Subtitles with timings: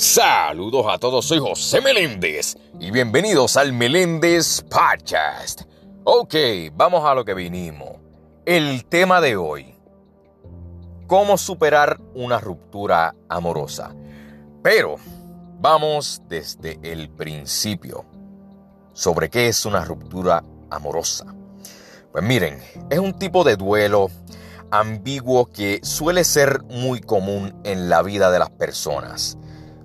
[0.00, 5.64] Saludos a todos, soy José Meléndez y bienvenidos al Meléndez Podcast.
[6.04, 6.34] Ok,
[6.72, 7.98] vamos a lo que vinimos.
[8.46, 9.74] El tema de hoy,
[11.06, 13.94] cómo superar una ruptura amorosa.
[14.62, 14.96] Pero
[15.58, 18.06] vamos desde el principio
[18.94, 21.26] sobre qué es una ruptura amorosa.
[22.10, 22.58] Pues miren,
[22.88, 24.08] es un tipo de duelo
[24.70, 29.36] ambiguo que suele ser muy común en la vida de las personas,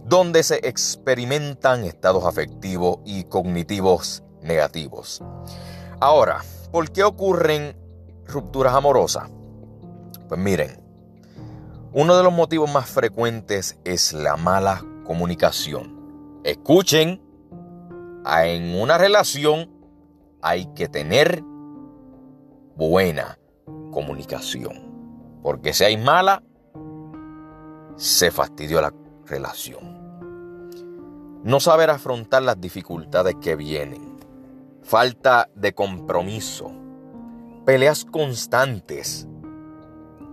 [0.06, 5.24] donde se experimentan estados afectivos y cognitivos negativos.
[6.00, 7.76] Ahora, ¿por qué ocurren
[8.28, 9.30] rupturas amorosas?
[10.30, 10.80] Pues miren,
[11.92, 16.42] uno de los motivos más frecuentes es la mala comunicación.
[16.44, 17.22] Escuchen,
[18.26, 19.72] en una relación
[20.42, 21.44] hay que tener
[22.76, 23.40] buena
[23.92, 24.86] comunicación.
[25.42, 26.44] Porque si hay mala,
[27.96, 28.92] se fastidió la
[29.26, 30.06] relación.
[31.44, 34.18] No saber afrontar las dificultades que vienen.
[34.82, 36.72] Falta de compromiso.
[37.66, 39.28] Peleas constantes.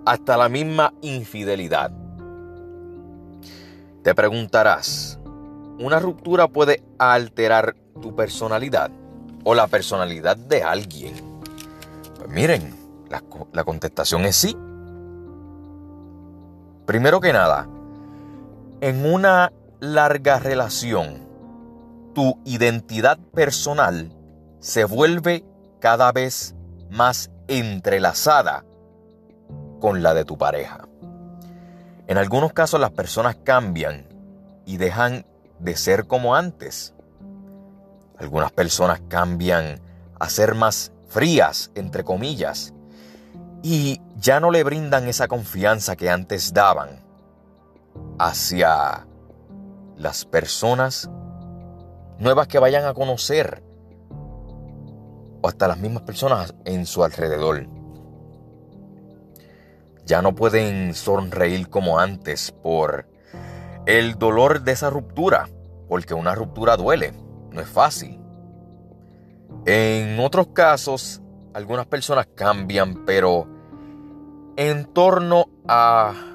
[0.04, 1.92] Hasta la misma infidelidad.
[4.02, 5.20] Te preguntarás,
[5.78, 8.90] ¿una ruptura puede alterar tu personalidad
[9.44, 11.14] o la personalidad de alguien?
[12.18, 12.74] Pues miren,
[13.52, 14.56] la, contestación es sí.
[16.86, 17.68] Primero que nada,
[18.83, 21.28] en una larga relación,
[22.16, 24.11] tu identidad personal
[24.58, 25.44] se vuelve
[25.78, 26.56] cada vez
[26.91, 28.64] más entrelazada
[29.80, 30.88] con la de tu pareja.
[32.08, 34.05] En algunos casos las personas cambian
[34.66, 35.27] y dejan
[35.60, 36.92] de ser como antes.
[38.19, 39.80] Algunas personas cambian
[40.19, 42.75] a ser más frías, entre comillas,
[43.62, 47.02] y ya no le brindan esa confianza que antes daban
[48.18, 49.06] hacia
[49.96, 51.10] las personas
[52.18, 53.62] nuevas que vayan a conocer
[55.41, 57.66] o hasta las mismas personas en su alrededor.
[60.06, 63.08] Ya no pueden sonreír como antes por
[63.86, 65.48] el dolor de esa ruptura,
[65.88, 67.12] porque una ruptura duele,
[67.50, 68.20] no es fácil.
[69.66, 71.20] En otros casos,
[71.54, 73.47] algunas personas cambian, pero
[74.56, 76.31] en torno a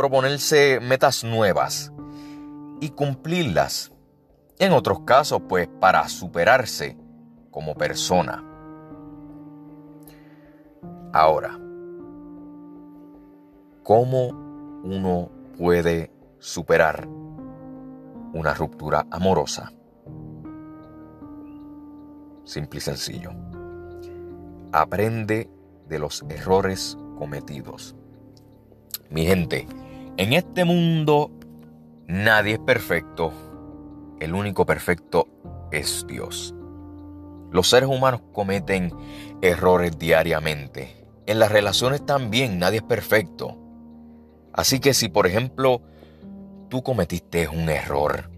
[0.00, 1.92] proponerse metas nuevas
[2.80, 3.92] y cumplirlas.
[4.58, 6.96] En otros casos, pues para superarse
[7.50, 8.42] como persona.
[11.12, 11.50] Ahora,
[13.82, 14.28] ¿cómo
[14.84, 15.28] uno
[15.58, 17.06] puede superar
[18.32, 19.70] una ruptura amorosa?
[22.44, 23.32] Simple y sencillo.
[24.72, 25.50] Aprende
[25.90, 27.94] de los errores cometidos.
[29.10, 29.66] Mi gente,
[30.20, 31.30] en este mundo
[32.06, 33.32] nadie es perfecto.
[34.20, 35.26] El único perfecto
[35.72, 36.54] es Dios.
[37.50, 38.92] Los seres humanos cometen
[39.40, 41.06] errores diariamente.
[41.24, 43.56] En las relaciones también nadie es perfecto.
[44.52, 45.80] Así que si por ejemplo
[46.68, 48.28] tú cometiste un error,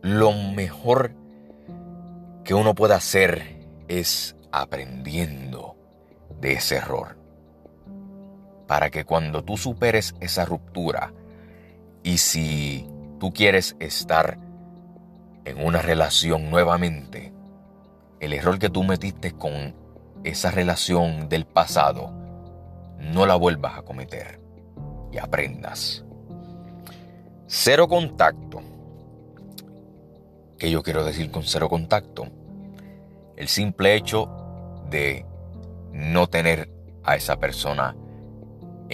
[0.00, 1.12] lo mejor
[2.42, 5.76] que uno puede hacer es aprendiendo
[6.40, 7.21] de ese error.
[8.72, 11.12] Para que cuando tú superes esa ruptura
[12.02, 12.88] y si
[13.20, 14.38] tú quieres estar
[15.44, 17.34] en una relación nuevamente,
[18.18, 19.74] el error que tú metiste con
[20.24, 22.12] esa relación del pasado,
[22.98, 24.40] no la vuelvas a cometer
[25.12, 26.02] y aprendas.
[27.46, 28.62] Cero contacto.
[30.56, 32.26] ¿Qué yo quiero decir con cero contacto?
[33.36, 34.30] El simple hecho
[34.88, 35.26] de
[35.92, 36.70] no tener
[37.04, 37.94] a esa persona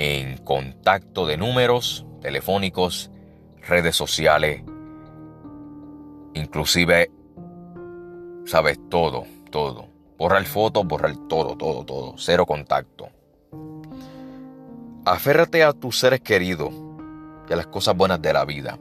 [0.01, 3.11] en contacto de números telefónicos,
[3.67, 4.63] redes sociales,
[6.35, 7.11] inclusive,
[8.45, 9.89] sabes, todo, todo.
[10.17, 12.15] Borrar fotos, borrar todo, todo, todo.
[12.17, 13.09] Cero contacto.
[15.05, 16.73] Aférrate a tus seres queridos
[17.51, 18.79] y a las cosas buenas de la vida.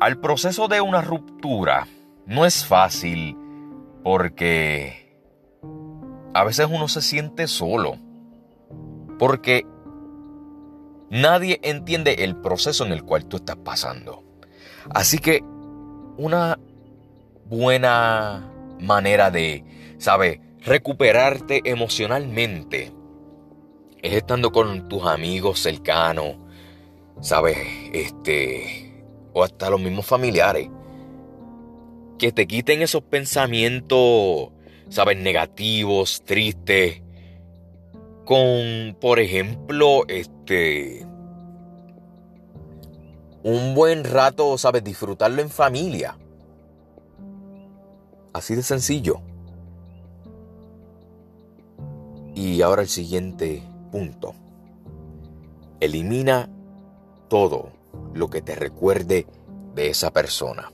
[0.00, 1.86] Al proceso de una ruptura
[2.26, 3.36] no es fácil
[4.02, 5.16] porque
[6.34, 7.96] a veces uno se siente solo.
[9.18, 9.66] Porque
[11.10, 14.24] nadie entiende el proceso en el cual tú estás pasando.
[14.90, 15.42] Así que
[16.16, 16.58] una
[17.46, 18.50] buena
[18.80, 19.64] manera de,
[19.98, 20.40] ¿sabes?
[20.60, 22.92] Recuperarte emocionalmente
[24.02, 26.36] es estando con tus amigos cercanos,
[27.20, 27.58] ¿sabes?
[27.92, 30.68] Este, o hasta los mismos familiares.
[32.18, 34.50] Que te quiten esos pensamientos
[34.88, 35.18] ¿sabes?
[35.18, 37.02] Negativos, tristes.
[38.24, 40.37] Con, por ejemplo, este...
[43.42, 44.84] un buen rato, ¿sabes?
[44.84, 46.16] Disfrutarlo en familia.
[48.32, 49.20] Así de sencillo.
[52.34, 54.34] Y ahora el siguiente punto.
[55.80, 56.48] Elimina
[57.28, 57.70] todo
[58.14, 59.26] lo que te recuerde
[59.74, 60.72] de esa persona.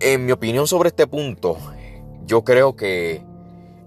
[0.00, 1.56] En mi opinión sobre este punto,
[2.26, 3.22] yo creo que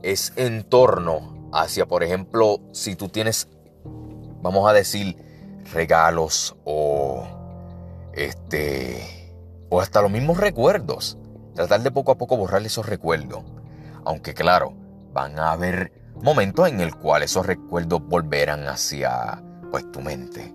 [0.02, 3.48] es en torno hacia, por ejemplo, si tú tienes,
[4.42, 5.16] vamos a decir,
[5.74, 7.28] regalos o
[8.14, 9.36] este
[9.70, 11.18] o hasta los mismos recuerdos.
[11.54, 13.44] Tratar de poco a poco borrar esos recuerdos.
[14.06, 14.74] Aunque claro,
[15.14, 15.92] van a haber
[16.22, 19.42] momentos en el cual esos recuerdos volverán hacia
[19.72, 20.54] pues tu mente.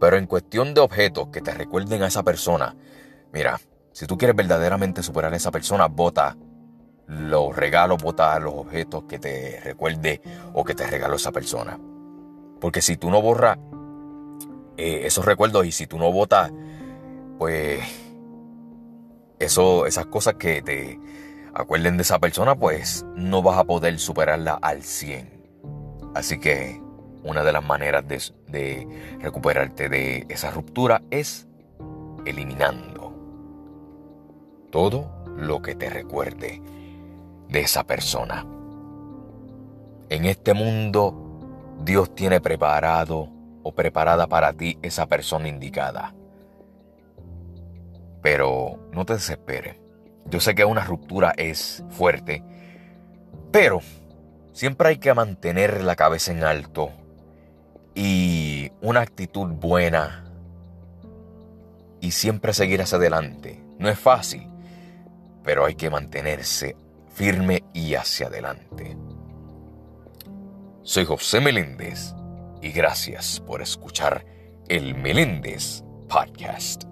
[0.00, 2.74] Pero en cuestión de objetos que te recuerden a esa persona,
[3.32, 3.60] mira,
[3.92, 6.36] si tú quieres verdaderamente superar a esa persona, bota
[7.06, 10.22] los regalos, bota los objetos que te recuerde
[10.54, 11.78] o que te regaló esa persona.
[12.60, 13.58] Porque si tú no borras
[14.76, 16.52] eh, esos recuerdos y si tú no votas,
[17.38, 17.80] pues
[19.38, 21.00] esas cosas que te
[21.54, 25.40] acuerden de esa persona, pues no vas a poder superarla al 100.
[26.14, 26.80] Así que
[27.22, 28.04] una de las maneras
[28.48, 31.46] de recuperarte de esa ruptura es
[32.26, 33.14] eliminando
[34.70, 36.62] todo lo que te recuerde
[37.48, 38.46] de esa persona.
[40.08, 41.29] En este mundo
[41.82, 43.28] Dios tiene preparado
[43.62, 46.14] o preparada para ti esa persona indicada.
[48.22, 49.76] Pero no te desesperes.
[50.26, 52.44] Yo sé que una ruptura es fuerte,
[53.50, 53.80] pero
[54.52, 56.90] siempre hay que mantener la cabeza en alto
[57.94, 60.24] y una actitud buena
[62.00, 63.62] y siempre seguir hacia adelante.
[63.78, 64.46] No es fácil,
[65.42, 66.76] pero hay que mantenerse
[67.12, 68.96] firme y hacia adelante.
[70.82, 72.14] Soy José Meléndez
[72.62, 74.24] y gracias por escuchar
[74.68, 76.84] el Meléndez Podcast.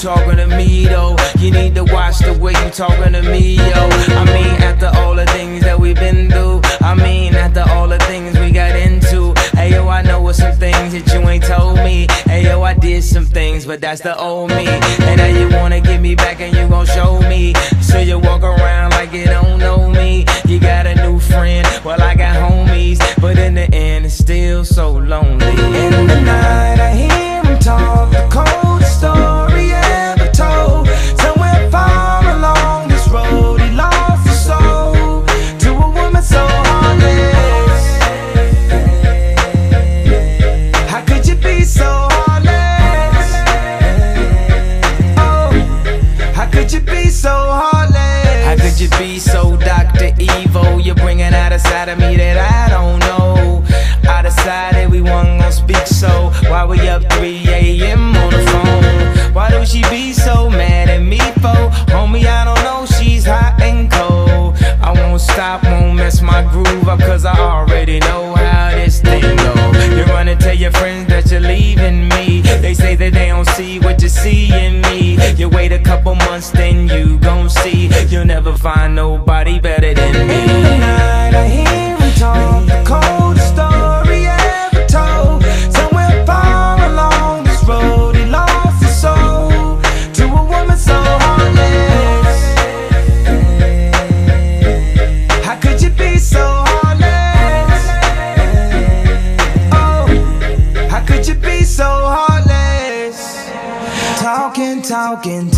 [0.00, 1.14] Talking to me, though.
[1.38, 3.62] You need to watch the way you talking to me, yo.
[3.64, 7.98] I mean, after all the things that we've been through, I mean, after all the
[7.98, 9.34] things we got into.
[9.52, 12.06] Hey, yo, I know what some things that you ain't told me.
[12.24, 14.66] Hey, yo, I did some things, but that's the old me.
[14.66, 17.52] And now you wanna get me back and you gon' show me.
[17.82, 20.24] So you walk around like you don't know me.
[20.46, 22.98] You got a new friend, well, I got homies.
[23.20, 25.39] But in the end, it's still so lonely.
[46.70, 48.44] Could you be so heartless?
[48.46, 50.14] How could you be so Dr.
[50.20, 50.80] Evil?
[50.80, 53.64] You're bringing out a side of me that I don't know.
[54.08, 58.14] I decided we weren't gonna speak, so why we up 3 a.m.
[58.16, 59.34] on the phone?
[59.34, 61.58] Why do she be so mad at me for?
[61.90, 64.56] Homie, I don't know, she's hot and cold.
[64.80, 69.22] I won't stop, won't mess my groove up, cause I already know how this thing
[69.22, 69.69] go.
[70.00, 72.40] You're gonna tell your friends that you're leaving me.
[72.40, 75.18] They say that they don't see what you see in me.
[75.36, 77.90] You wait a couple months, then you gon' see.
[78.08, 80.40] You'll never find nobody better than me.
[80.40, 83.69] In the night, I hear him talk the coldest story
[105.10, 105.50] Talking,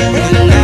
[0.00, 0.59] Love.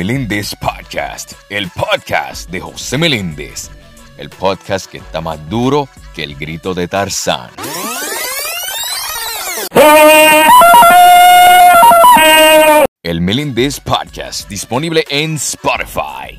[0.00, 3.70] Meléndez Podcast, el podcast de José Meléndez,
[4.16, 7.50] el podcast que está más duro que el grito de Tarzán.
[13.02, 16.38] El Meléndez Podcast, disponible en Spotify.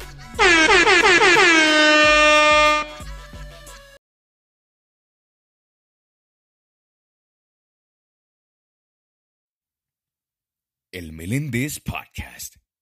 [10.92, 12.61] El Meléndez Podcast,